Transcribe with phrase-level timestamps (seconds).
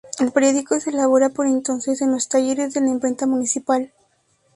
[0.17, 3.93] El periódico se elaboraba por entonces en los talleres de la Imprenta Municipal.